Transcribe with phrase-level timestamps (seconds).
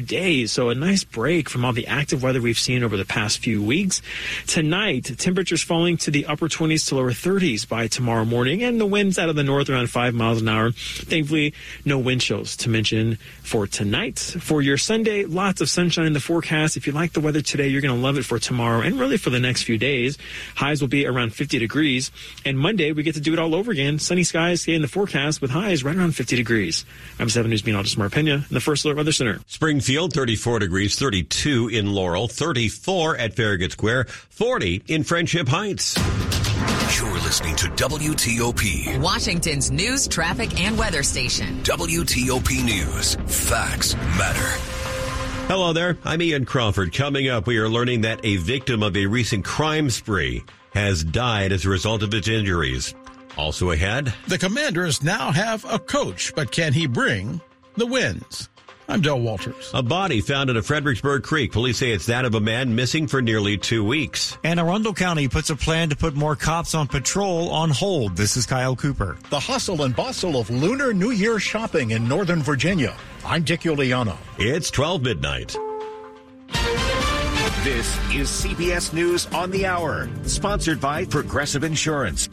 [0.00, 3.40] days, so a nice break from all the active weather we've seen over the past
[3.40, 4.00] few weeks.
[4.46, 8.86] Tonight, temperatures falling to the upper 20s to lower 30s by tomorrow morning, and the
[8.86, 10.72] winds out of the north around 5 miles an hour.
[10.72, 11.52] Thankfully,
[11.84, 14.18] no wind chills to mention for tonight.
[14.18, 16.78] For your Sunday, lots of sunshine in the forecast.
[16.78, 19.18] If you like the weather today, you're going to love it for tomorrow and really
[19.18, 20.16] for the next few days.
[20.54, 22.10] Highs will be around 50 degrees,
[22.46, 23.98] and Monday, we get to do it all over again.
[23.98, 26.86] Sunny skies in the forecast with highs right around 50 degrees.
[27.18, 29.38] I'm 7 News meteorologist Mark Pena in the First Alert Weather Center.
[29.48, 35.96] Spring Springfield, 34 degrees, 32 in Laurel, 34 at Farragut Square, 40 in Friendship Heights.
[36.96, 41.60] You're listening to WTOP, Washington's news, traffic, and weather station.
[41.64, 43.16] WTOP News.
[43.26, 44.46] Facts matter.
[45.48, 45.98] Hello there.
[46.04, 46.94] I'm Ian Crawford.
[46.94, 51.50] Coming up, we are learning that a victim of a recent crime spree has died
[51.50, 52.94] as a result of his injuries.
[53.36, 57.40] Also ahead, the commanders now have a coach, but can he bring
[57.76, 58.48] the wins?
[58.92, 59.70] I'm Del Walters.
[59.72, 61.50] A body found in a Fredericksburg Creek.
[61.50, 64.36] Police say it's that of a man missing for nearly two weeks.
[64.44, 68.18] And Arundel County puts a plan to put more cops on patrol on hold.
[68.18, 69.16] This is Kyle Cooper.
[69.30, 72.94] The hustle and bustle of Lunar New Year shopping in Northern Virginia.
[73.24, 74.18] I'm Dick Uliano.
[74.36, 75.56] It's 12 midnight.
[77.64, 82.28] This is CBS News on the Hour, sponsored by Progressive Insurance.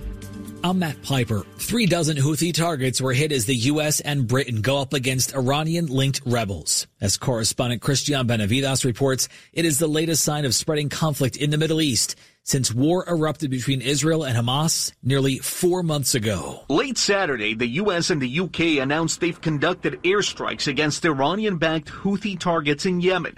[0.62, 1.46] I'm Matt Piper.
[1.58, 4.02] Three dozen Houthi targets were hit as the U.S.
[4.02, 6.86] and Britain go up against Iranian-linked rebels.
[7.00, 11.58] As correspondent Christian Benavides reports, it is the latest sign of spreading conflict in the
[11.58, 16.66] Middle East since war erupted between Israel and Hamas nearly four months ago.
[16.68, 18.10] Late Saturday, the U.S.
[18.10, 23.38] and the UK announced they've conducted airstrikes against Iranian-backed Houthi targets in Yemen.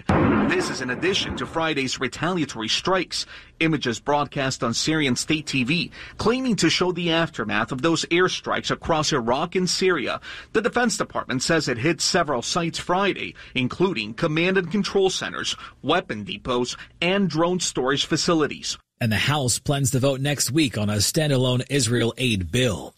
[0.52, 3.24] This is in addition to Friday's retaliatory strikes.
[3.60, 9.14] Images broadcast on Syrian state TV claiming to show the aftermath of those airstrikes across
[9.14, 10.20] Iraq and Syria.
[10.52, 16.22] The Defense Department says it hit several sites Friday, including command and control centers, weapon
[16.22, 20.96] depots, and drone storage facilities and the House plans to vote next week on a
[20.96, 22.94] standalone Israel aid bill.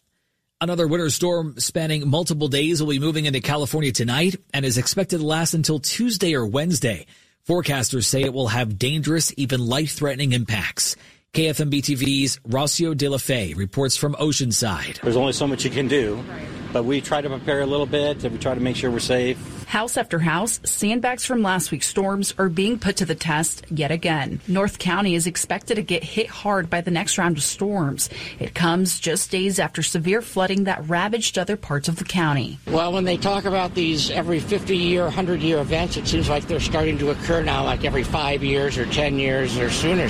[0.61, 5.19] Another winter storm spanning multiple days will be moving into California tonight and is expected
[5.19, 7.07] to last until Tuesday or Wednesday.
[7.47, 10.97] Forecasters say it will have dangerous, even life-threatening impacts.
[11.35, 14.99] KFMB TV's Rocio De La Fey reports from Oceanside.
[15.03, 16.25] There's only so much you can do,
[16.75, 18.99] but we try to prepare a little bit and we try to make sure we're
[18.99, 19.39] safe.
[19.67, 23.93] House after house, sandbags from last week's storms are being put to the test yet
[23.93, 24.41] again.
[24.49, 28.11] North County is expected to get hit hard by the next round of storms.
[28.41, 32.59] It comes just days after severe flooding that ravaged other parts of the county.
[32.67, 36.49] Well, when they talk about these every 50 year, 100 year events, it seems like
[36.49, 40.09] they're starting to occur now, like every five years or 10 years or sooner.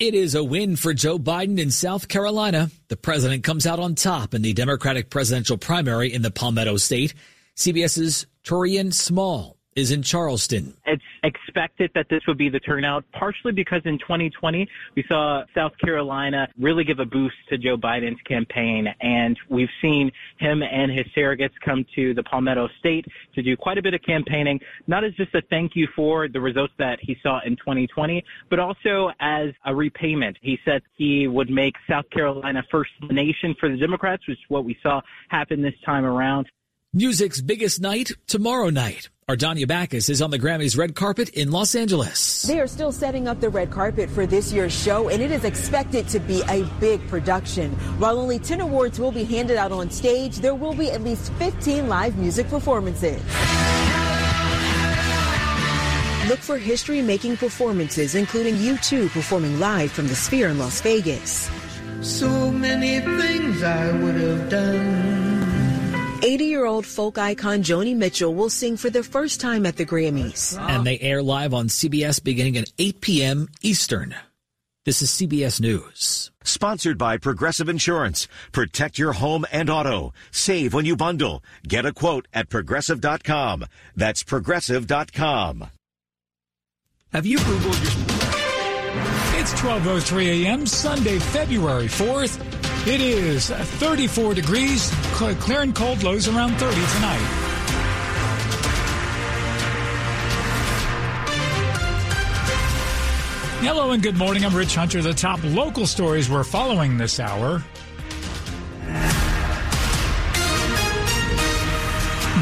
[0.00, 2.70] It is a win for Joe Biden in South Carolina.
[2.86, 7.14] The president comes out on top in the Democratic presidential primary in the Palmetto State.
[7.56, 10.74] CBS's Torian Small is in Charleston.
[10.86, 15.72] It's expected that this would be the turnout, partially because in 2020 we saw South
[15.78, 21.06] Carolina really give a boost to Joe Biden's campaign, and we've seen him and his
[21.16, 25.14] surrogates come to the Palmetto State to do quite a bit of campaigning, not as
[25.14, 29.50] just a thank you for the results that he saw in 2020, but also as
[29.64, 30.36] a repayment.
[30.42, 34.64] He said he would make South Carolina first nation for the Democrats, which is what
[34.64, 36.48] we saw happen this time around.
[36.94, 39.10] Music's biggest night tomorrow night.
[39.28, 42.40] Ardanya Backus is on the Grammys red carpet in Los Angeles.
[42.44, 45.44] They are still setting up the red carpet for this year's show, and it is
[45.44, 47.72] expected to be a big production.
[47.98, 51.30] While only 10 awards will be handed out on stage, there will be at least
[51.34, 53.22] 15 live music performances.
[56.26, 61.50] Look for history making performances, including U2 performing live from the Sphere in Las Vegas.
[62.00, 65.27] So many things I would have done
[66.22, 69.86] 80 year old folk icon Joni Mitchell will sing for the first time at the
[69.86, 70.58] Grammys.
[70.68, 73.48] And they air live on CBS beginning at 8 p.m.
[73.62, 74.14] Eastern.
[74.84, 76.30] This is CBS News.
[76.44, 78.26] Sponsored by Progressive Insurance.
[78.52, 80.14] Protect your home and auto.
[80.30, 81.42] Save when you bundle.
[81.66, 83.66] Get a quote at progressive.com.
[83.94, 85.68] That's progressive.com.
[87.12, 89.40] Have you Googled your.
[89.40, 92.57] It's 12.03 a.m., Sunday, February 4th.
[92.86, 97.48] It is 34 degrees, clear and cold, lows around 30 tonight.
[103.60, 104.44] Hello and good morning.
[104.44, 105.02] I'm Rich Hunter.
[105.02, 107.62] The top local stories we're following this hour.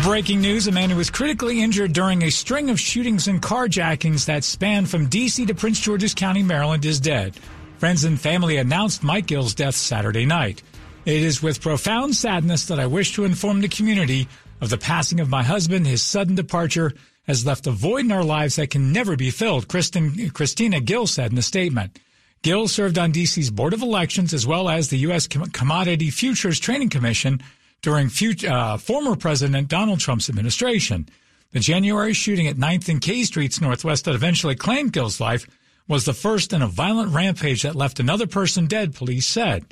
[0.04, 4.26] Breaking news a man who was critically injured during a string of shootings and carjackings
[4.26, 5.46] that spanned from D.C.
[5.46, 7.34] to Prince George's County, Maryland, is dead.
[7.78, 10.62] Friends and family announced Mike Gill's death Saturday night.
[11.04, 14.28] It is with profound sadness that I wish to inform the community
[14.62, 15.86] of the passing of my husband.
[15.86, 16.94] His sudden departure
[17.26, 21.06] has left a void in our lives that can never be filled, Kristen, Christina Gill
[21.06, 21.98] said in a statement.
[22.42, 25.26] Gill served on DC's Board of Elections as well as the U.S.
[25.26, 27.42] Commodity Futures Trading Commission
[27.82, 31.08] during future, uh, former President Donald Trump's administration.
[31.52, 35.46] The January shooting at 9th and K Streets Northwest that eventually claimed Gill's life
[35.88, 39.64] was the first in a violent rampage that left another person dead, police said.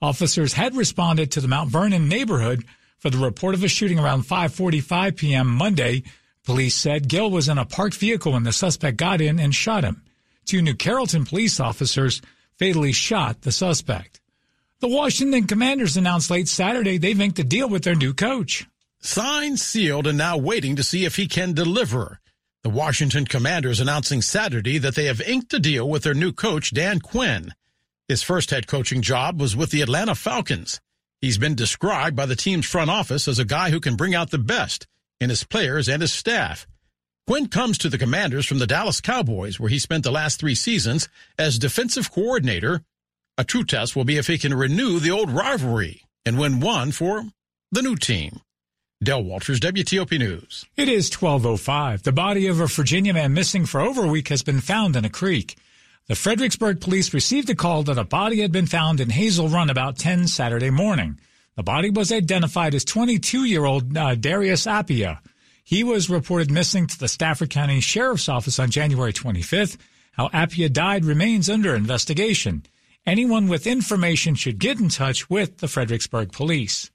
[0.00, 2.64] Officers had responded to the Mount Vernon neighborhood
[2.98, 5.46] for the report of a shooting around 5:45 p.m.
[5.48, 6.02] Monday.
[6.44, 9.84] Police said Gill was in a parked vehicle when the suspect got in and shot
[9.84, 10.02] him.
[10.44, 12.20] Two New Carrollton police officers
[12.58, 14.20] fatally shot the suspect.
[14.80, 18.66] The Washington Commanders announced late Saturday they've inked a deal with their new coach.
[18.98, 22.20] Signed, sealed, and now waiting to see if he can deliver.
[22.62, 26.72] The Washington Commanders announcing Saturday that they have inked a deal with their new coach,
[26.72, 27.52] Dan Quinn.
[28.06, 30.80] His first head coaching job was with the Atlanta Falcons.
[31.20, 34.30] He's been described by the team's front office as a guy who can bring out
[34.30, 34.86] the best
[35.20, 36.68] in his players and his staff.
[37.26, 40.54] Quinn comes to the Commanders from the Dallas Cowboys, where he spent the last three
[40.54, 42.82] seasons as defensive coordinator.
[43.36, 46.92] A true test will be if he can renew the old rivalry and win one
[46.92, 47.24] for
[47.72, 48.40] the new team.
[49.02, 50.64] Del Walters, WTOP News.
[50.76, 52.04] It is 1205.
[52.04, 55.04] The body of a Virginia man missing for over a week has been found in
[55.04, 55.56] a creek.
[56.06, 59.70] The Fredericksburg police received a call that a body had been found in Hazel Run
[59.70, 61.18] about 10 Saturday morning.
[61.56, 65.18] The body was identified as 22-year-old uh, Darius Appia.
[65.64, 69.78] He was reported missing to the Stafford County Sheriff's Office on January 25th.
[70.12, 72.62] How Appia died remains under investigation.
[73.04, 76.91] Anyone with information should get in touch with the Fredericksburg police.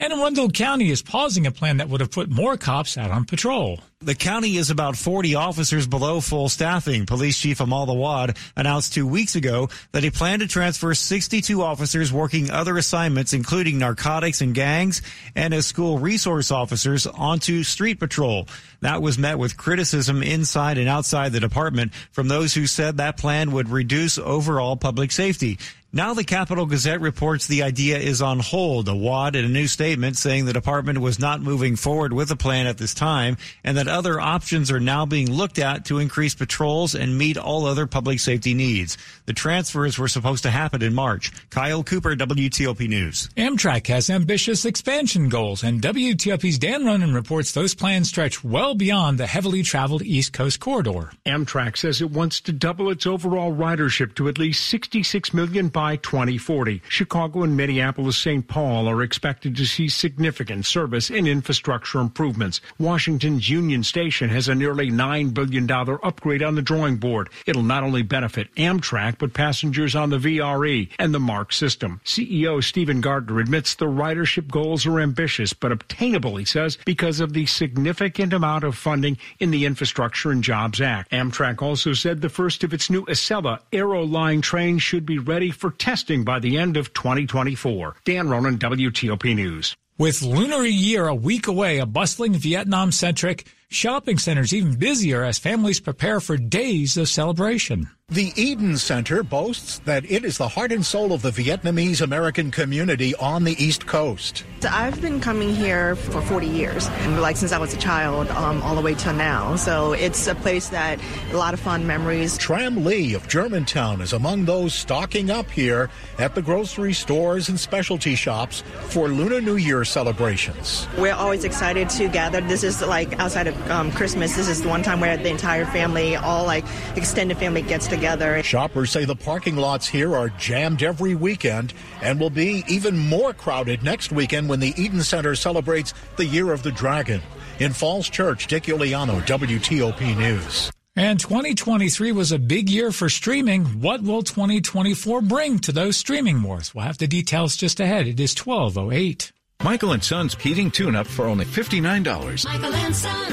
[0.00, 3.24] And Arundel County is pausing a plan that would have put more cops out on
[3.24, 3.80] patrol.
[4.00, 7.04] The county is about 40 officers below full staffing.
[7.04, 12.12] Police Chief Amal Awad announced two weeks ago that he planned to transfer 62 officers
[12.12, 15.02] working other assignments, including narcotics and gangs,
[15.34, 18.46] and as school resource officers onto street patrol.
[18.82, 23.16] That was met with criticism inside and outside the department from those who said that
[23.16, 25.58] plan would reduce overall public safety.
[25.90, 28.88] Now the Capital Gazette reports the idea is on hold.
[28.88, 32.66] Awad, in a new statement saying the department was not moving forward with the plan
[32.66, 36.94] at this time and that other options are now being looked at to increase patrols
[36.94, 38.96] and meet all other public safety needs.
[39.26, 41.32] The transfers were supposed to happen in March.
[41.50, 43.28] Kyle Cooper, WTOP News.
[43.36, 49.18] Amtrak has ambitious expansion goals and WTOP's Dan Ronan reports those plans stretch well beyond
[49.18, 51.10] the heavily traveled East Coast corridor.
[51.26, 55.96] Amtrak says it wants to double its overall ridership to at least 66 million by
[55.96, 56.82] 2040.
[56.88, 58.46] Chicago and Minneapolis-St.
[58.48, 62.60] Paul are expected to see significant service and infrastructure improvements.
[62.78, 67.30] Washington's Union Station has a nearly $9 billion upgrade on the drawing board.
[67.46, 72.00] It'll not only benefit Amtrak, but passengers on the VRE and the MARC system.
[72.04, 77.34] CEO Stephen Gardner admits the ridership goals are ambitious, but obtainable, he says, because of
[77.34, 81.12] the significant amount of funding in the Infrastructure and Jobs Act.
[81.12, 85.52] Amtrak also said the first of its new Acela Airo line trains should be ready
[85.52, 87.96] for for testing by the end of 2024.
[88.04, 89.76] Dan Ronan, WTOP News.
[89.98, 95.38] With Lunar Year a week away, a bustling Vietnam centric shopping centers even busier as
[95.38, 97.88] families prepare for days of celebration.
[98.10, 102.50] The Eden Center boasts that it is the heart and soul of the Vietnamese American
[102.50, 104.44] community on the East Coast.
[104.66, 106.88] I've been coming here for 40 years,
[107.18, 109.56] like since I was a child, um, all the way till now.
[109.56, 110.98] So it's a place that
[111.32, 112.38] a lot of fun memories.
[112.38, 117.60] Tram Lee of Germantown is among those stocking up here at the grocery stores and
[117.60, 120.88] specialty shops for Lunar New Year celebrations.
[120.96, 122.40] We're always excited to gather.
[122.40, 124.34] This is like outside of um, Christmas.
[124.34, 126.64] This is the one time where the entire family, all like
[126.96, 128.42] extended family, gets together together.
[128.42, 133.32] Shoppers say the parking lots here are jammed every weekend and will be even more
[133.32, 137.20] crowded next weekend when the Eden Center celebrates the Year of the Dragon.
[137.58, 140.70] In Falls Church, Dick Uliano, WTOP News.
[140.94, 143.64] And 2023 was a big year for streaming.
[143.80, 146.74] What will 2024 bring to those streaming wars?
[146.74, 148.06] We'll have the details just ahead.
[148.06, 149.32] It is 1208.
[149.64, 152.44] Michael and Son's heating tune-up for only $59.
[152.44, 153.26] Michael and Son.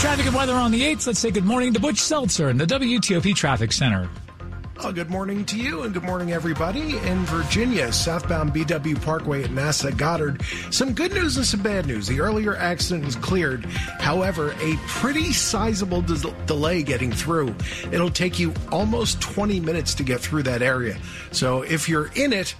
[0.00, 1.08] Traffic and weather on the 8th.
[1.08, 4.08] Let's say good morning to Butch Seltzer in the WTOP Traffic Center.
[4.78, 6.96] Well, good morning to you and good morning, everybody.
[6.96, 10.42] In Virginia, southbound BW Parkway at NASA Goddard.
[10.70, 12.06] Some good news and some bad news.
[12.06, 13.66] The earlier accident is cleared.
[14.00, 17.54] However, a pretty sizable de- delay getting through.
[17.92, 20.96] It'll take you almost 20 minutes to get through that area.
[21.32, 22.54] So if you're in it,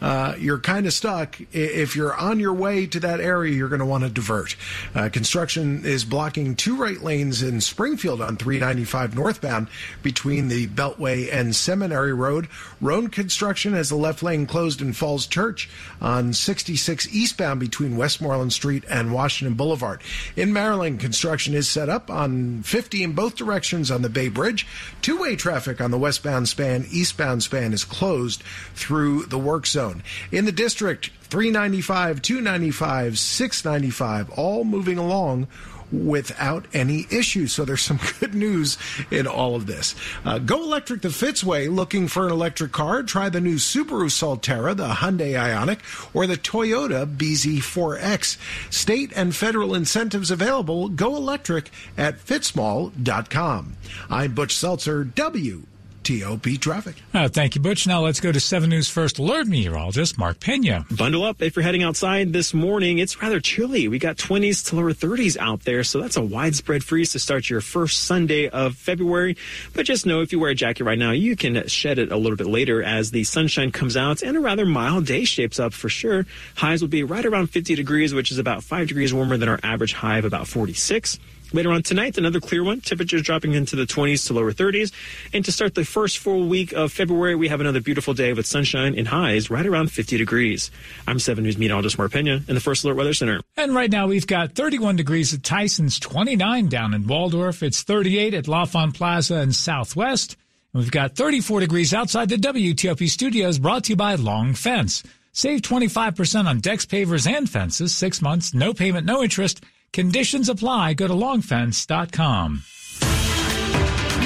[0.00, 1.36] uh, you're kind of stuck.
[1.52, 4.56] If you're on your way to that area, you're going to want to divert.
[4.94, 9.68] Uh, construction is blocking two right lanes in Springfield on 395 northbound
[10.02, 12.48] between the Beltway and Seminary Road.
[12.80, 15.68] Road construction has the left lane closed in Falls Church
[16.00, 20.00] on 66 eastbound between Westmoreland Street and Washington Boulevard.
[20.36, 24.66] In Maryland, construction is set up on 50 in both directions on the Bay Bridge.
[25.02, 28.42] Two way traffic on the westbound span, eastbound span is closed
[28.74, 29.89] through the work zone.
[30.32, 35.46] In the district, 395, 295, 695, all moving along
[35.92, 37.52] without any issues.
[37.52, 38.78] So there's some good news
[39.10, 39.94] in all of this.
[40.24, 41.72] Uh, go electric the Fitzway.
[41.72, 43.02] Looking for an electric car?
[43.02, 45.80] Try the new Subaru Solterra, the Hyundai Ioniq,
[46.14, 48.72] or the Toyota BZ4X.
[48.72, 50.88] State and federal incentives available.
[50.88, 53.76] Go electric at fitzmall.com.
[54.08, 55.66] I'm Butch Seltzer, W.
[56.02, 56.96] TOP traffic.
[57.12, 57.86] Uh, thank you, Butch.
[57.86, 60.86] Now let's go to 7 News First Alert meteorologist Mark Pena.
[60.90, 62.98] Bundle up if you're heading outside this morning.
[62.98, 63.88] It's rather chilly.
[63.88, 67.48] We got 20s to lower 30s out there, so that's a widespread freeze to start
[67.50, 69.36] your first Sunday of February.
[69.74, 72.16] But just know if you wear a jacket right now, you can shed it a
[72.16, 75.72] little bit later as the sunshine comes out and a rather mild day shapes up
[75.72, 76.26] for sure.
[76.56, 79.60] Highs will be right around 50 degrees, which is about 5 degrees warmer than our
[79.62, 81.18] average high of about 46.
[81.52, 82.80] Later on tonight, another clear one.
[82.80, 84.92] Temperatures dropping into the 20s to lower 30s.
[85.32, 88.46] And to start the first full week of February, we have another beautiful day with
[88.46, 90.70] sunshine and highs right around 50 degrees.
[91.08, 93.40] I'm 7 News meteorologist Mark Pena in the First Alert Weather Center.
[93.56, 97.64] And right now we've got 31 degrees at Tyson's, 29 down in Waldorf.
[97.64, 100.36] It's 38 at L'Enfant Plaza and Southwest.
[100.72, 105.02] And we've got 34 degrees outside the WTOP studios brought to you by Long Fence.
[105.32, 107.94] Save 25% on decks, pavers, and fences.
[107.94, 109.64] Six months, no payment, no interest.
[109.92, 110.94] Conditions apply.
[110.94, 112.62] Go to longfence.com.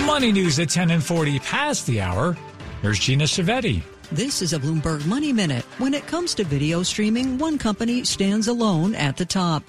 [0.06, 2.36] Money news at 10 and 40 past the hour.
[2.82, 3.82] Here's Gina Cervetti.
[4.12, 5.64] This is a Bloomberg Money Minute.
[5.78, 9.64] When it comes to video streaming, one company stands alone at the top.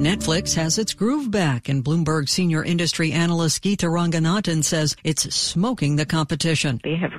[0.00, 5.96] Netflix has its groove back, and Bloomberg senior industry analyst Geeta Ranganathan says it's smoking
[5.96, 6.80] the competition.
[6.82, 7.12] They have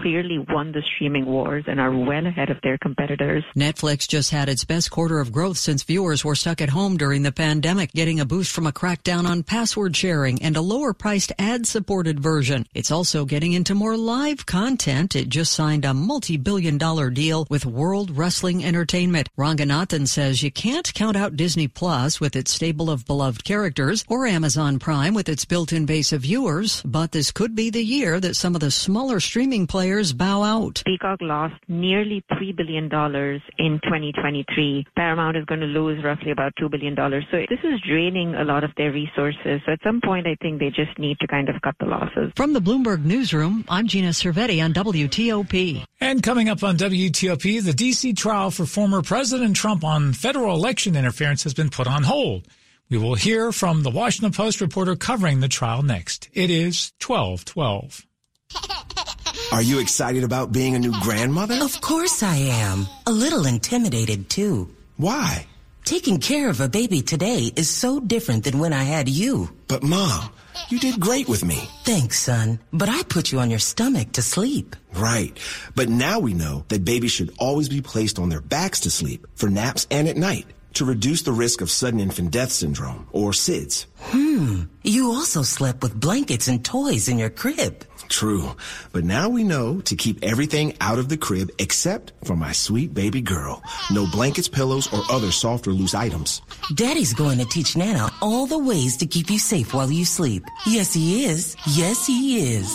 [0.00, 3.44] clearly won the streaming wars and are well ahead of their competitors.
[3.56, 7.22] Netflix just had its best quarter of growth since viewers were stuck at home during
[7.22, 11.32] the pandemic, getting a boost from a crackdown on password sharing and a lower priced
[11.38, 12.66] ad supported version.
[12.74, 15.14] It's also getting into more live content.
[15.14, 19.28] It just signed a multi billion dollar deal with World Wrestling Entertainment.
[19.36, 24.26] Ranganathan says you can't count out Disney Plus with its stable of beloved characters or
[24.26, 28.20] Amazon Prime with its built in base of viewers, but this could be the year
[28.20, 30.82] that some of the smaller streaming players players bow out.
[30.86, 34.86] Peacock lost nearly $3 billion in 2023.
[34.94, 36.94] Paramount is going to lose roughly about $2 billion.
[36.94, 39.60] So this is draining a lot of their resources.
[39.66, 42.30] So at some point, I think they just need to kind of cut the losses.
[42.36, 45.84] From the Bloomberg Newsroom, I'm Gina Cervetti on WTOP.
[46.00, 48.12] And coming up on WTOP, the D.C.
[48.12, 52.46] trial for former President Trump on federal election interference has been put on hold.
[52.88, 56.28] We will hear from the Washington Post reporter covering the trial next.
[56.32, 58.06] It is 1212.
[59.52, 61.58] Are you excited about being a new grandmother?
[61.60, 62.86] Of course I am.
[63.06, 64.72] A little intimidated too.
[64.96, 65.44] Why?
[65.84, 69.50] Taking care of a baby today is so different than when I had you.
[69.66, 70.32] But mom,
[70.68, 71.68] you did great with me.
[71.82, 72.60] Thanks, son.
[72.72, 74.76] But I put you on your stomach to sleep.
[74.94, 75.36] Right.
[75.74, 79.26] But now we know that babies should always be placed on their backs to sleep
[79.34, 83.32] for naps and at night to reduce the risk of sudden infant death syndrome or
[83.32, 83.86] SIDS.
[83.98, 84.62] Hmm.
[84.84, 87.84] You also slept with blankets and toys in your crib.
[88.10, 88.54] True.
[88.92, 92.92] But now we know to keep everything out of the crib except for my sweet
[92.92, 93.62] baby girl.
[93.90, 96.42] No blankets, pillows, or other soft or loose items.
[96.74, 100.44] Daddy's going to teach Nana all the ways to keep you safe while you sleep.
[100.66, 101.56] Yes, he is.
[101.68, 102.70] Yes, he is.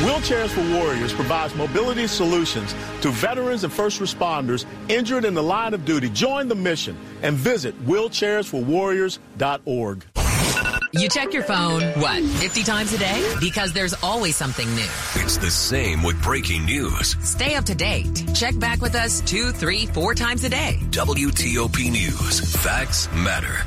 [0.00, 5.74] Wheelchairs for Warriors provides mobility solutions to veterans and first responders injured in the line
[5.74, 6.08] of duty.
[6.08, 10.04] Join the mission and visit wheelchairsforwarriors.org.
[10.92, 13.34] You check your phone, what, 50 times a day?
[13.40, 14.88] Because there's always something new.
[15.16, 17.14] It's the same with breaking news.
[17.20, 18.24] Stay up to date.
[18.34, 20.78] Check back with us two, three, four times a day.
[20.92, 22.56] WTOP News.
[22.56, 23.66] Facts matter.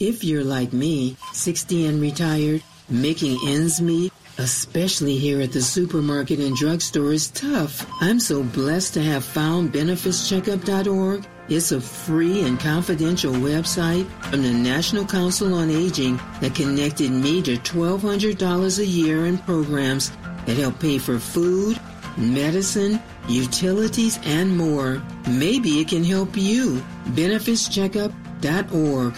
[0.00, 6.40] If you're like me, 60 and retired, making ends meet, especially here at the supermarket
[6.40, 7.86] and drugstore, is tough.
[8.00, 11.26] I'm so blessed to have found benefitscheckup.org.
[11.48, 17.40] It's a free and confidential website from the National Council on Aging that connected me
[17.42, 20.10] to $1,200 a year in programs
[20.46, 21.78] that help pay for food,
[22.16, 25.02] medicine, utilities, and more.
[25.28, 26.82] Maybe it can help you.
[27.10, 29.14] BenefitsCheckup.org.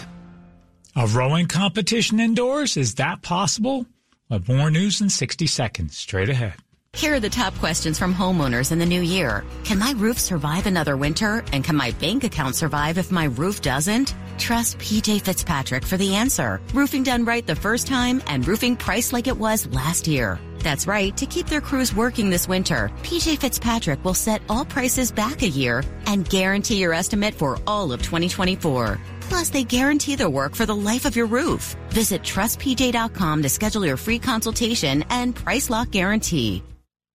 [0.96, 2.76] A rowing competition indoors?
[2.76, 3.86] Is that possible?
[4.30, 5.96] With more news in 60 seconds.
[5.96, 6.54] Straight ahead.
[6.94, 9.44] Here are the top questions from homeowners in the new year.
[9.64, 11.44] Can my roof survive another winter?
[11.52, 14.14] And can my bank account survive if my roof doesn't?
[14.36, 16.60] Trust PJ Fitzpatrick for the answer.
[16.74, 20.38] Roofing done right the first time and roofing priced like it was last year.
[20.58, 21.16] That's right.
[21.16, 25.48] To keep their crews working this winter, PJ Fitzpatrick will set all prices back a
[25.48, 28.98] year and guarantee your estimate for all of 2024.
[29.28, 31.76] Plus, they guarantee their work for the life of your roof.
[31.90, 36.62] Visit trustpj.com to schedule your free consultation and price lock guarantee.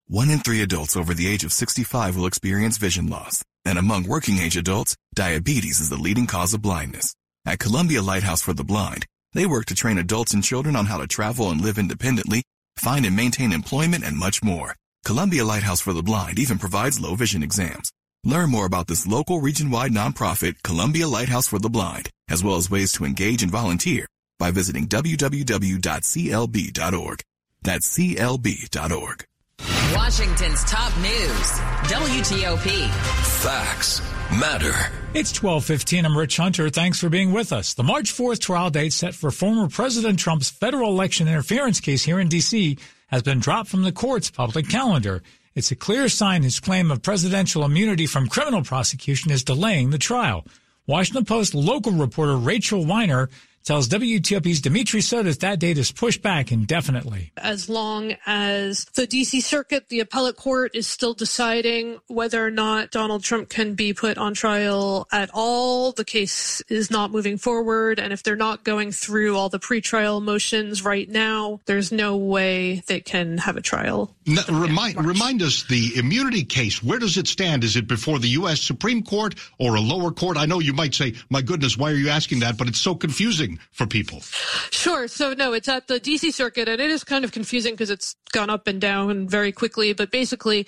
[0.07, 3.43] One in three adults over the age of 65 will experience vision loss.
[3.65, 7.15] And among working age adults, diabetes is the leading cause of blindness.
[7.45, 10.97] At Columbia Lighthouse for the Blind, they work to train adults and children on how
[10.99, 12.43] to travel and live independently,
[12.77, 14.75] find and maintain employment, and much more.
[15.05, 17.91] Columbia Lighthouse for the Blind even provides low vision exams.
[18.25, 22.71] Learn more about this local region-wide nonprofit, Columbia Lighthouse for the Blind, as well as
[22.71, 24.07] ways to engage and volunteer
[24.39, 25.83] by visiting www.clb.org.
[27.61, 29.25] That's clb.org.
[29.93, 31.51] Washington's top news.
[31.91, 32.89] WTOP.
[33.43, 34.01] Facts
[34.31, 34.73] matter.
[35.13, 36.05] It's 1215.
[36.05, 36.69] I'm Rich Hunter.
[36.69, 37.73] Thanks for being with us.
[37.73, 42.19] The March 4th trial date set for former President Trump's federal election interference case here
[42.19, 42.77] in D.C.
[43.07, 45.21] has been dropped from the court's public calendar.
[45.55, 49.99] It's a clear sign his claim of presidential immunity from criminal prosecution is delaying the
[49.99, 50.47] trial.
[50.87, 53.29] Washington Post local reporter Rachel Weiner
[53.63, 57.31] tells WTOP's Dimitri Sotis that date is pushed back indefinitely.
[57.37, 59.41] As long as the D.C.
[59.41, 64.17] Circuit, the appellate court, is still deciding whether or not Donald Trump can be put
[64.17, 67.99] on trial at all, the case is not moving forward.
[67.99, 72.83] And if they're not going through all the pretrial motions right now, there's no way
[72.87, 74.13] they can have a trial.
[74.25, 76.83] No, remind, remind us the immunity case.
[76.83, 77.63] Where does it stand?
[77.63, 78.61] Is it before the U.S.
[78.61, 80.37] Supreme Court or a lower court?
[80.37, 82.57] I know you might say, my goodness, why are you asking that?
[82.57, 84.21] But it's so confusing for people.
[84.71, 85.07] Sure.
[85.07, 88.15] So no, it's at the DC circuit and it is kind of confusing because it's
[88.31, 89.93] gone up and down very quickly.
[89.93, 90.67] But basically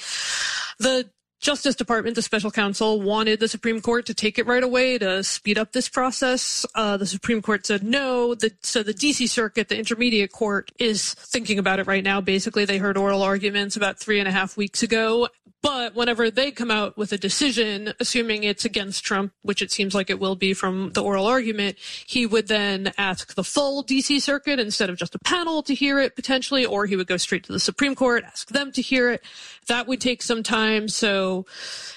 [0.80, 1.10] the
[1.46, 5.24] Justice Department, the special counsel, wanted the Supreme Court to take it right away to
[5.24, 6.66] speed up this process.
[6.74, 8.34] Uh, the Supreme Court said no.
[8.34, 12.20] The, so the DC Circuit, the Intermediate Court, is thinking about it right now.
[12.20, 15.28] Basically, they heard oral arguments about three and a half weeks ago.
[15.66, 19.96] But whenever they come out with a decision, assuming it's against Trump, which it seems
[19.96, 24.22] like it will be from the oral argument, he would then ask the full DC
[24.22, 27.46] circuit instead of just a panel to hear it potentially, or he would go straight
[27.46, 29.24] to the Supreme Court, ask them to hear it.
[29.68, 30.88] That would take some time.
[30.88, 31.48] So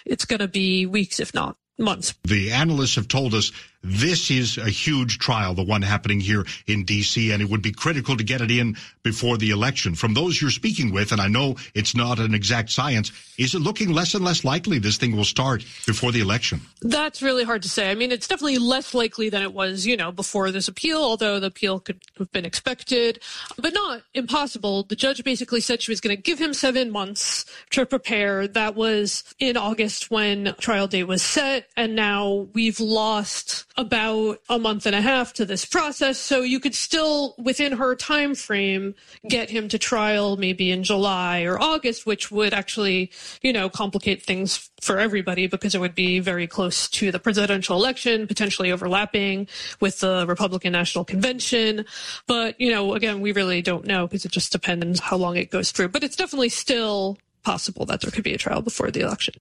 [0.07, 2.15] it's going to be weeks, if not months.
[2.25, 6.85] The analysts have told us this is a huge trial, the one happening here in
[6.85, 9.95] D.C., and it would be critical to get it in before the election.
[9.95, 13.61] From those you're speaking with, and I know it's not an exact science, is it
[13.61, 16.61] looking less and less likely this thing will start before the election?
[16.83, 17.91] That's really hard to say.
[17.91, 21.39] I mean, it's definitely less likely than it was, you know, before this appeal, although
[21.39, 23.21] the appeal could have been expected,
[23.57, 24.83] but not impossible.
[24.83, 28.49] The judge basically said she was going to give him seven months to prepare.
[28.49, 34.59] That was in August when trial date was set, and now we've lost about a
[34.59, 36.19] month and a half to this process.
[36.19, 38.97] So you could still, within her time frame,
[39.29, 44.21] get him to trial maybe in July or August, which would actually, you know, complicate
[44.21, 49.47] things for everybody because it would be very close to the presidential election, potentially overlapping
[49.81, 51.85] with the Republican National Convention.
[52.27, 55.53] But, you know, again, we really don't know because it just depends how long it
[55.53, 55.91] goes through.
[55.91, 59.35] But it's definitely still possible that there could be a trial before the election.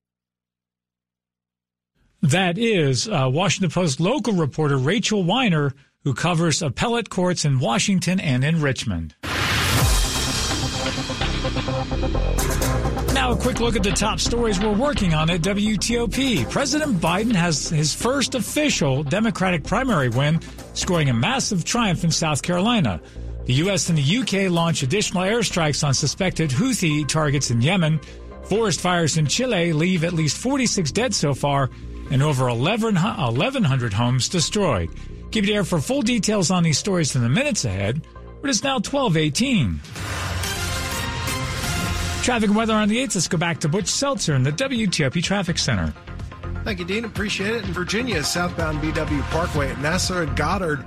[2.28, 8.20] That is uh, Washington Post local reporter Rachel Weiner, who covers appellate courts in Washington
[8.20, 9.16] and in Richmond.
[13.14, 16.52] Now, a quick look at the top stories we're working on at WTOP.
[16.52, 20.42] President Biden has his first official Democratic primary win,
[20.74, 23.00] scoring a massive triumph in South Carolina.
[23.46, 23.88] The U.S.
[23.88, 24.50] and the U.K.
[24.50, 28.02] launch additional airstrikes on suspected Houthi targets in Yemen.
[28.44, 31.70] Forest fires in Chile leave at least 46 dead so far
[32.10, 34.90] and over 1,100 homes destroyed.
[35.32, 38.02] Keep it here for full details on these stories in the minutes ahead.
[38.44, 39.80] It's now 1218.
[42.24, 43.16] Traffic and weather on the 8th.
[43.16, 45.94] Let's go back to Butch Seltzer in the WTOP Traffic Center.
[46.64, 47.06] Thank you, Dean.
[47.06, 47.64] Appreciate it.
[47.64, 50.86] In Virginia, southbound BW Parkway at NASA and Goddard.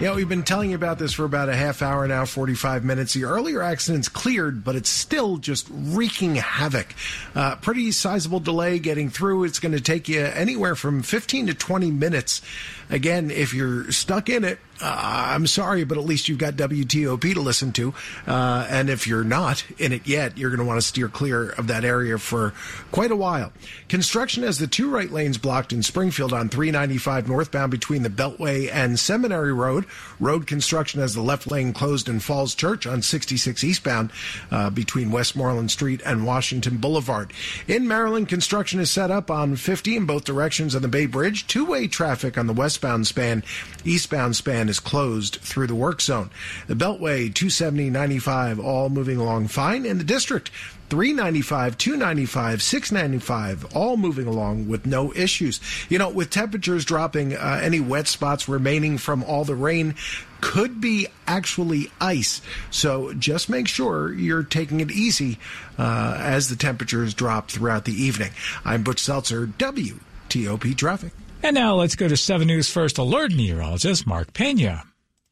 [0.00, 3.14] Yeah, we've been telling you about this for about a half hour now, 45 minutes.
[3.14, 6.92] The earlier accident's cleared, but it's still just wreaking havoc.
[7.36, 9.44] Uh, pretty sizable delay getting through.
[9.44, 12.42] It's going to take you anywhere from 15 to 20 minutes.
[12.90, 17.40] Again, if you're stuck in it, I'm sorry, but at least you've got WTOP to
[17.40, 17.94] listen to.
[18.26, 21.50] Uh, and if you're not in it yet, you're going to want to steer clear
[21.50, 22.52] of that area for
[22.90, 23.52] quite a while.
[23.88, 28.70] Construction has the two right lanes blocked in Springfield on 395 northbound between the Beltway
[28.72, 29.86] and Seminary Road.
[30.18, 34.10] Road construction has the left lane closed in Falls Church on 66 eastbound
[34.50, 37.32] uh, between Westmoreland Street and Washington Boulevard.
[37.68, 41.46] In Maryland, construction is set up on 50 in both directions on the Bay Bridge.
[41.46, 43.44] Two way traffic on the westbound span.
[43.84, 46.30] Eastbound span is closed through the work zone.
[46.66, 49.84] The Beltway 270 95 all moving along fine.
[49.84, 50.50] In the district,
[50.88, 55.60] 395, 295, 695, all moving along with no issues.
[55.90, 59.94] You know, with temperatures dropping, uh, any wet spots remaining from all the rain
[60.40, 62.40] could be actually ice.
[62.70, 65.38] So just make sure you're taking it easy
[65.78, 68.32] uh, as the temperatures drop throughout the evening.
[68.64, 71.12] I'm Butch Seltzer, WTOP Traffic.
[71.44, 74.84] And now let's go to 7 News First Alert meteorologist Mark Pena.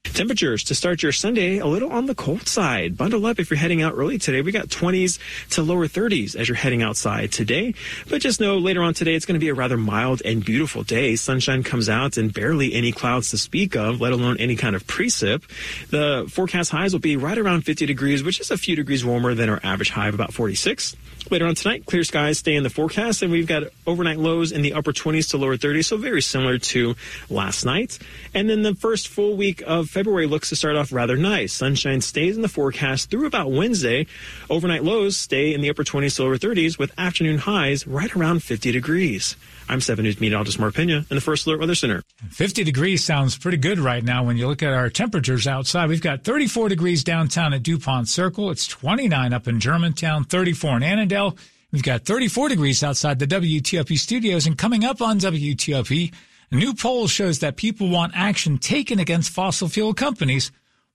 [0.03, 2.96] Temperatures to start your Sunday a little on the cold side.
[2.96, 4.42] Bundle up if you're heading out early today.
[4.42, 5.20] We got 20s
[5.51, 7.75] to lower 30s as you're heading outside today.
[8.09, 10.83] But just know later on today it's going to be a rather mild and beautiful
[10.83, 11.14] day.
[11.14, 14.85] Sunshine comes out and barely any clouds to speak of, let alone any kind of
[14.88, 15.44] precip.
[15.90, 19.35] The forecast highs will be right around 50 degrees, which is a few degrees warmer
[19.35, 20.96] than our average high of about 46.
[21.31, 24.62] Later on tonight, clear skies stay in the forecast, and we've got overnight lows in
[24.62, 26.97] the upper 20s to lower 30s, so very similar to
[27.29, 28.01] last night.
[28.35, 31.53] And then the first full week of February looks to start off rather nice.
[31.53, 34.09] Sunshine stays in the forecast through about Wednesday.
[34.51, 38.43] Overnight lows stay in the upper 20s to lower 30s, with afternoon highs right around
[38.43, 39.37] 50 degrees.
[39.70, 42.02] I'm 7 News meteorologist Mark Pena in the First Alert Weather Center.
[42.30, 45.88] 50 degrees sounds pretty good right now when you look at our temperatures outside.
[45.88, 48.50] We've got 34 degrees downtown at DuPont Circle.
[48.50, 51.38] It's 29 up in Germantown, 34 in Annandale.
[51.70, 56.12] We've got 34 degrees outside the WTOP studios and coming up on WTOP,
[56.50, 60.50] a new poll shows that people want action taken against fossil fuel companies.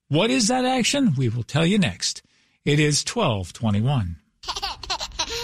[0.10, 1.14] What is that action?
[1.16, 2.24] We will tell you next.
[2.66, 4.18] It is 1221.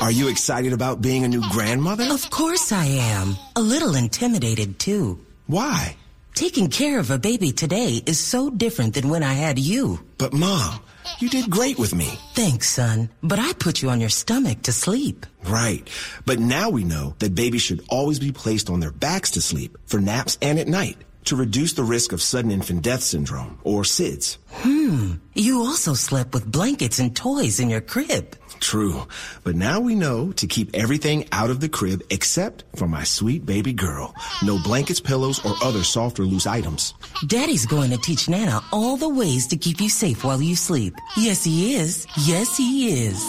[0.01, 2.05] Are you excited about being a new grandmother?
[2.09, 3.37] Of course I am.
[3.55, 5.23] A little intimidated too.
[5.45, 5.95] Why?
[6.33, 9.99] Taking care of a baby today is so different than when I had you.
[10.17, 10.79] But mom,
[11.19, 12.09] you did great with me.
[12.33, 13.11] Thanks, son.
[13.21, 15.27] But I put you on your stomach to sleep.
[15.43, 15.87] Right.
[16.25, 19.77] But now we know that babies should always be placed on their backs to sleep
[19.85, 23.83] for naps and at night to reduce the risk of sudden infant death syndrome or
[23.83, 24.37] SIDS.
[24.49, 25.13] Hmm.
[25.33, 28.35] You also slept with blankets and toys in your crib.
[28.59, 29.07] True.
[29.43, 33.45] But now we know to keep everything out of the crib except for my sweet
[33.45, 34.13] baby girl.
[34.43, 36.93] No blankets, pillows, or other soft or loose items.
[37.27, 40.93] Daddy's going to teach Nana all the ways to keep you safe while you sleep.
[41.17, 42.07] Yes, he is.
[42.25, 43.21] Yes, he is.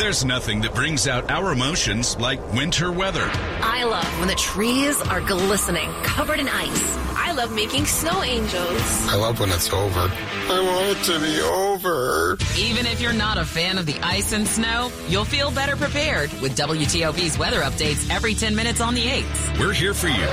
[0.00, 3.28] There's nothing that brings out our emotions like winter weather.
[3.60, 6.96] I love when the trees are glistening, covered in ice.
[7.14, 8.80] I love making snow angels.
[9.08, 10.00] I love when it's over.
[10.00, 12.38] I want it to be over.
[12.56, 16.32] Even if you're not a fan of the ice and snow, you'll feel better prepared
[16.40, 19.60] with WTOP's weather updates every 10 minutes on the 8th.
[19.60, 20.26] We're here for you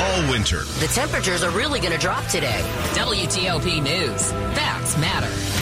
[0.00, 0.60] all winter.
[0.78, 2.62] The temperatures are really going to drop today.
[2.94, 4.30] WTOP News.
[4.54, 5.59] Facts matter.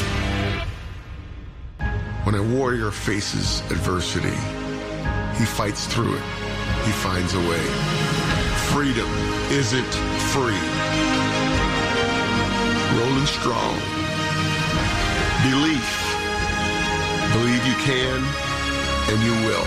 [2.28, 4.36] When a warrior faces adversity,
[5.38, 6.22] he fights through it.
[6.84, 7.64] He finds a way.
[8.68, 9.08] Freedom
[9.48, 9.94] isn't
[10.28, 10.60] free.
[13.00, 13.80] Rolling strong.
[15.48, 15.88] Belief.
[17.32, 18.20] Believe you can
[19.08, 19.64] and you will.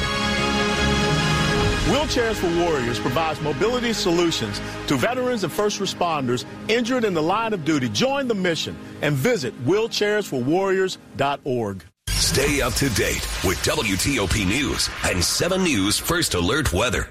[1.89, 7.53] Wheelchairs for Warriors provides mobility solutions to veterans and first responders injured in the line
[7.53, 7.89] of duty.
[7.89, 11.85] Join the mission and visit wheelchairsforwarriors.org.
[12.31, 17.09] Stay up to date with WTOP News and 7 News First Alert Weather.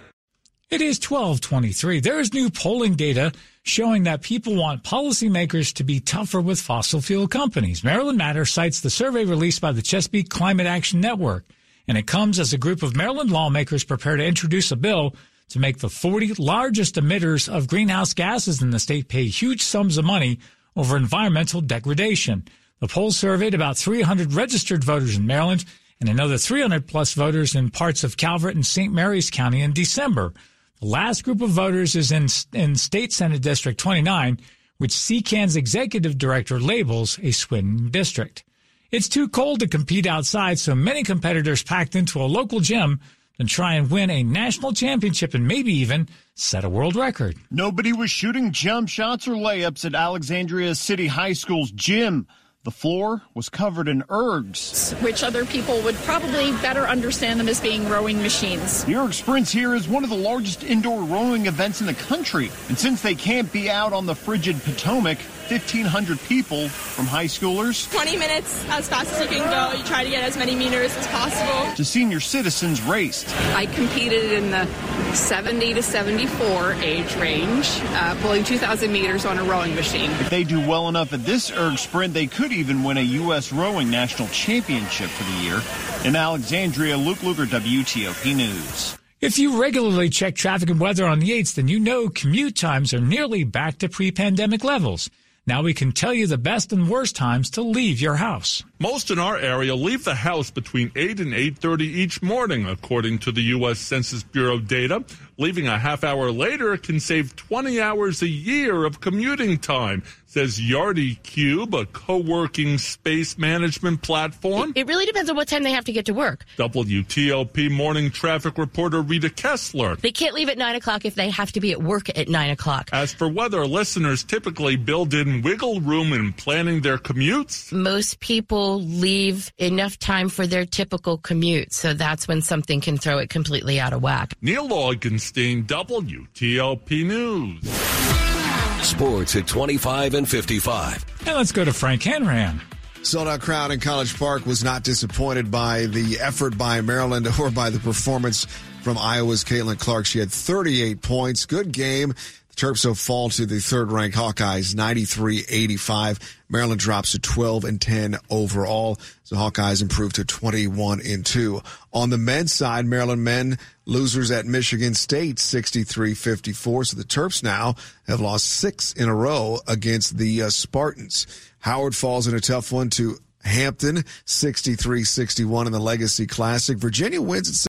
[0.70, 2.00] It is 1223.
[2.00, 3.30] There is new polling data
[3.62, 7.84] showing that people want policymakers to be tougher with fossil fuel companies.
[7.84, 11.44] Maryland Matter cites the survey released by the Chesapeake Climate Action Network,
[11.86, 15.14] and it comes as a group of Maryland lawmakers prepare to introduce a bill
[15.50, 19.98] to make the 40 largest emitters of greenhouse gases in the state pay huge sums
[19.98, 20.38] of money
[20.76, 22.42] over environmental degradation.
[22.80, 25.66] The poll surveyed about 300 registered voters in Maryland,
[26.00, 28.92] and another 300 plus voters in parts of Calvert and St.
[28.92, 30.32] Mary's County in December.
[30.80, 34.40] The last group of voters is in, in State Senate District 29,
[34.78, 38.44] which CCAN's executive director labels a swing district.
[38.90, 42.98] It's too cold to compete outside, so many competitors packed into a local gym
[43.38, 47.36] and try and win a national championship and maybe even set a world record.
[47.50, 52.26] Nobody was shooting jump shots or layups at Alexandria City High School's gym.
[52.62, 57.58] The floor was covered in ergs, which other people would probably better understand them as
[57.58, 58.84] being rowing machines.
[58.84, 62.50] The erg sprints here is one of the largest indoor rowing events in the country.
[62.68, 65.16] And since they can't be out on the frigid Potomac,
[65.50, 67.90] 1,500 people from high schoolers.
[67.92, 69.76] 20 minutes as fast as you can go.
[69.76, 71.74] You try to get as many meters as possible.
[71.74, 73.28] To senior citizens raced.
[73.56, 74.66] I competed in the
[75.14, 80.10] 70 to 74 age range, uh, pulling 2,000 meters on a rowing machine.
[80.12, 83.52] If they do well enough at this erg sprint, they could even win a U.S.
[83.52, 85.60] rowing national championship for the year.
[86.04, 88.96] In Alexandria, Luke Lukert, WTOP News.
[89.20, 92.94] If you regularly check traffic and weather on the 8th, then you know commute times
[92.94, 95.10] are nearly back to pre-pandemic levels.
[95.46, 98.62] Now we can tell you the best and worst times to leave your house.
[98.82, 103.30] Most in our area leave the house between 8 and 8:30 each morning, according to
[103.30, 105.04] the US Census Bureau data.
[105.36, 110.60] Leaving a half hour later can save 20 hours a year of commuting time, says
[110.60, 114.72] Yardi Kube, a co-working space management platform.
[114.76, 116.44] It really depends on what time they have to get to work.
[116.58, 119.96] WTOP morning traffic reporter Rita Kessler.
[119.96, 122.50] They can't leave at 9 o'clock if they have to be at work at 9
[122.50, 122.90] o'clock.
[122.92, 127.72] As for weather, listeners typically build in wiggle room in planning their commutes.
[127.72, 133.18] Most people leave enough time for their typical commute, so that's when something can throw
[133.18, 134.34] it completely out of whack.
[134.40, 138.86] Neil Augenstein, WTOP News.
[138.86, 141.04] Sports at 25 and 55.
[141.26, 142.60] And let's go to Frank Hanrahan.
[143.02, 147.50] Sold out crowd in College Park was not disappointed by the effort by Maryland or
[147.50, 148.46] by the performance
[148.82, 150.06] from Iowa's Caitlin Clark.
[150.06, 151.46] She had 38 points.
[151.46, 152.14] Good game.
[152.60, 156.20] Terps will fall to the third ranked Hawkeyes 93-85.
[156.50, 158.98] Maryland drops to 12 and 10 overall.
[159.30, 161.62] The Hawkeyes improved to 21 and 2.
[161.94, 166.88] On the men's side, Maryland men losers at Michigan State 63-54.
[166.88, 171.26] So the Terps now have lost six in a row against the uh, Spartans.
[171.60, 176.76] Howard falls in a tough one to Hampton 63-61 in the Legacy Classic.
[176.76, 177.54] Virginia wins at